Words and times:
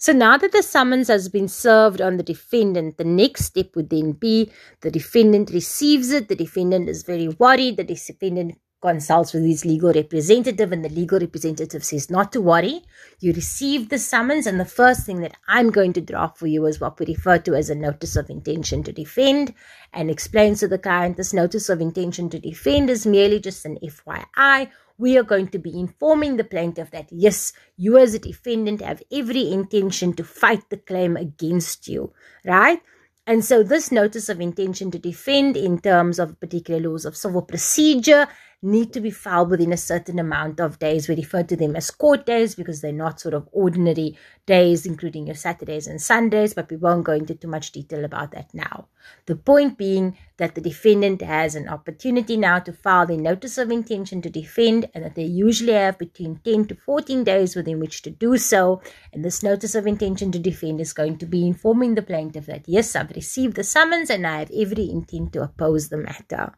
So 0.00 0.14
now 0.14 0.38
that 0.38 0.52
the 0.52 0.62
summons 0.62 1.08
has 1.08 1.28
been 1.28 1.46
served 1.46 2.00
on 2.00 2.16
the 2.16 2.22
defendant, 2.22 2.96
the 2.96 3.04
next 3.04 3.44
step 3.44 3.76
would 3.76 3.90
then 3.90 4.12
be 4.12 4.50
the 4.80 4.90
defendant 4.90 5.50
receives 5.50 6.10
it. 6.10 6.28
The 6.28 6.36
defendant 6.36 6.88
is 6.88 7.02
very 7.02 7.28
worried. 7.28 7.76
The 7.76 7.84
defendant 7.84 8.56
consults 8.80 9.32
with 9.32 9.44
his 9.44 9.64
legal 9.64 9.92
representative 9.92 10.72
and 10.72 10.84
the 10.84 10.88
legal 10.88 11.18
representative 11.18 11.84
says 11.84 12.10
not 12.10 12.32
to 12.32 12.40
worry. 12.40 12.82
You 13.20 13.32
receive 13.32 13.88
the 13.88 13.98
summons 13.98 14.46
and 14.46 14.58
the 14.58 14.64
first 14.64 15.04
thing 15.04 15.20
that 15.20 15.36
i'm 15.48 15.70
going 15.70 15.92
to 15.94 16.00
draft 16.00 16.38
for 16.38 16.46
you 16.46 16.66
is 16.66 16.80
what 16.80 16.98
we 16.98 17.06
refer 17.06 17.38
to 17.38 17.54
as 17.54 17.70
a 17.70 17.74
notice 17.74 18.16
of 18.16 18.30
intention 18.30 18.82
to 18.84 18.92
defend. 18.92 19.54
And 19.92 20.10
explains 20.10 20.60
to 20.60 20.68
the 20.68 20.78
client 20.78 21.16
this 21.16 21.32
notice 21.32 21.68
of 21.68 21.80
intention 21.80 22.30
to 22.30 22.38
defend 22.38 22.90
is 22.90 23.06
merely 23.06 23.40
just 23.40 23.64
an 23.64 23.78
fyi 23.82 24.70
we 24.98 25.16
are 25.16 25.22
going 25.22 25.48
to 25.48 25.58
be 25.58 25.78
informing 25.78 26.36
the 26.36 26.44
plaintiff 26.44 26.90
that 26.90 27.08
yes 27.10 27.52
you 27.76 27.96
as 27.96 28.12
a 28.14 28.18
defendant 28.18 28.82
have 28.82 29.02
every 29.10 29.50
intention 29.50 30.12
to 30.12 30.22
fight 30.22 30.68
the 30.68 30.76
claim 30.76 31.16
against 31.16 31.88
you 31.88 32.12
right? 32.44 32.80
And 33.26 33.44
so 33.44 33.62
this 33.62 33.92
notice 33.92 34.28
of 34.28 34.40
intention 34.40 34.90
to 34.90 34.98
defend 34.98 35.56
in 35.56 35.78
terms 35.80 36.18
of 36.18 36.40
particular 36.40 36.80
laws 36.88 37.04
of 37.04 37.16
civil 37.16 37.42
procedure 37.42 38.26
need 38.62 38.92
to 38.92 39.00
be 39.00 39.10
filed 39.10 39.48
within 39.48 39.72
a 39.72 39.76
certain 39.76 40.18
amount 40.18 40.60
of 40.60 40.78
days. 40.78 41.08
We 41.08 41.16
refer 41.16 41.42
to 41.44 41.56
them 41.56 41.76
as 41.76 41.90
court 41.90 42.26
days 42.26 42.54
because 42.54 42.80
they're 42.80 42.92
not 42.92 43.18
sort 43.18 43.32
of 43.32 43.48
ordinary 43.52 44.18
days, 44.44 44.84
including 44.84 45.26
your 45.26 45.34
Saturdays 45.34 45.86
and 45.86 46.00
Sundays, 46.00 46.52
but 46.52 46.70
we 46.70 46.76
won't 46.76 47.04
go 47.04 47.12
into 47.12 47.34
too 47.34 47.48
much 47.48 47.72
detail 47.72 48.04
about 48.04 48.32
that 48.32 48.52
now. 48.52 48.88
The 49.24 49.36
point 49.36 49.78
being 49.78 50.18
that 50.36 50.54
the 50.54 50.60
defendant 50.60 51.22
has 51.22 51.54
an 51.54 51.68
opportunity 51.68 52.36
now 52.36 52.58
to 52.58 52.72
file 52.72 53.06
the 53.06 53.16
notice 53.16 53.56
of 53.56 53.70
intention 53.70 54.20
to 54.22 54.30
defend 54.30 54.90
and 54.94 55.04
that 55.04 55.14
they 55.14 55.24
usually 55.24 55.72
have 55.72 55.98
between 55.98 56.40
10 56.44 56.66
to 56.66 56.74
14 56.74 57.24
days 57.24 57.56
within 57.56 57.80
which 57.80 58.02
to 58.02 58.10
do 58.10 58.36
so. 58.36 58.82
And 59.12 59.24
this 59.24 59.42
notice 59.42 59.74
of 59.74 59.86
intention 59.86 60.32
to 60.32 60.38
defend 60.38 60.82
is 60.82 60.92
going 60.92 61.16
to 61.18 61.26
be 61.26 61.46
informing 61.46 61.94
the 61.94 62.02
plaintiff 62.02 62.46
that, 62.46 62.68
yes, 62.68 62.94
I've 62.94 63.10
received 63.10 63.56
the 63.56 63.64
summons 63.64 64.10
and 64.10 64.26
I 64.26 64.40
have 64.40 64.50
every 64.50 64.90
intent 64.90 65.32
to 65.32 65.42
oppose 65.44 65.88
the 65.88 65.96
matter. 65.96 66.52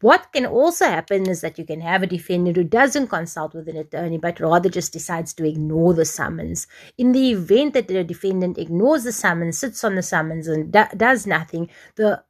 What 0.00 0.32
can 0.32 0.46
also 0.46 0.86
happen 0.86 1.28
is 1.28 1.42
that 1.42 1.58
you 1.58 1.64
can 1.66 1.82
have 1.82 2.02
a 2.02 2.06
defendant 2.06 2.56
who 2.56 2.64
doesn't 2.64 3.08
consult 3.08 3.54
with 3.54 3.68
an 3.68 3.76
attorney 3.76 4.16
but 4.16 4.40
rather 4.40 4.70
just 4.70 4.94
decides 4.94 5.34
to 5.34 5.46
ignore 5.46 5.92
the 5.92 6.06
summons. 6.06 6.66
In 6.96 7.12
the 7.12 7.30
event 7.32 7.74
that 7.74 7.88
the 7.88 8.02
defendant 8.02 8.56
ignores 8.56 9.04
the 9.04 9.12
summons, 9.12 9.58
sits 9.58 9.84
on 9.84 9.96
the 9.96 10.02
summons, 10.02 10.48
and 10.48 10.72
do- 10.72 10.96
does 10.96 11.26
nothing, 11.26 11.68
the 11.96 12.22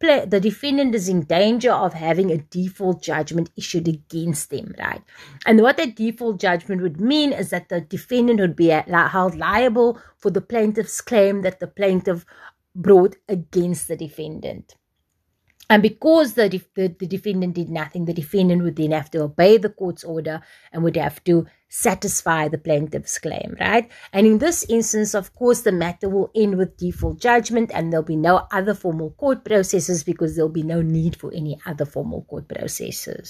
play, 0.00 0.24
the 0.24 0.40
defendant 0.40 0.94
is 0.94 1.06
in 1.06 1.22
danger 1.24 1.72
of 1.72 1.92
having 1.92 2.30
a 2.30 2.38
default 2.38 3.02
judgment 3.02 3.50
issued 3.56 3.88
against 3.88 4.48
them, 4.48 4.74
right? 4.78 5.02
And 5.44 5.60
what 5.60 5.76
that 5.76 5.96
default 5.96 6.40
judgment 6.40 6.80
would 6.80 6.98
mean 6.98 7.32
is 7.32 7.50
that 7.50 7.68
the 7.68 7.82
defendant 7.82 8.40
would 8.40 8.56
be 8.56 8.68
held 8.68 9.34
liable 9.34 10.00
for 10.16 10.30
the 10.30 10.40
plaintiff's 10.40 11.02
claim 11.02 11.42
that 11.42 11.60
the 11.60 11.66
plaintiff 11.66 12.24
brought 12.74 13.16
against 13.28 13.88
the 13.88 13.96
defendant. 13.96 14.76
And 15.70 15.82
because 15.82 16.32
the, 16.32 16.48
the, 16.74 16.88
the, 16.88 17.06
defendant 17.06 17.54
did 17.54 17.68
nothing, 17.68 18.06
the 18.06 18.14
defendant 18.14 18.62
would 18.62 18.76
then 18.76 18.92
have 18.92 19.10
to 19.10 19.22
obey 19.22 19.58
the 19.58 19.68
court's 19.68 20.02
order 20.02 20.40
and 20.72 20.82
would 20.82 20.96
have 20.96 21.22
to 21.24 21.46
satisfy 21.68 22.48
the 22.48 22.56
plaintiff's 22.56 23.18
claim, 23.18 23.54
right? 23.60 23.90
And 24.12 24.26
in 24.26 24.38
this 24.38 24.64
instance, 24.70 25.14
of 25.14 25.34
course, 25.34 25.60
the 25.60 25.72
matter 25.72 26.08
will 26.08 26.30
end 26.34 26.56
with 26.56 26.78
default 26.78 27.20
judgment 27.20 27.70
and 27.74 27.92
there'll 27.92 28.02
be 28.02 28.16
no 28.16 28.46
other 28.50 28.72
formal 28.72 29.10
court 29.10 29.44
processes 29.44 30.02
because 30.02 30.34
there'll 30.34 30.48
be 30.48 30.62
no 30.62 30.80
need 30.80 31.16
for 31.16 31.32
any 31.34 31.58
other 31.66 31.84
formal 31.84 32.22
court 32.22 32.48
processes. 32.48 33.26